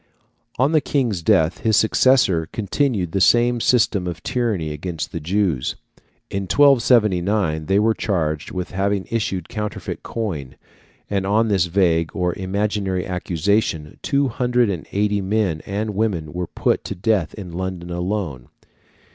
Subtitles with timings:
[0.57, 5.75] On the King's death his successor continued the same system of tyranny against the Jews.
[6.31, 10.55] In 1279 they were charged with having issued counterfeit coin,
[11.07, 16.47] and on this vague or imaginary accusation two hundred and eighty men and women were
[16.47, 18.47] put to death in London alone.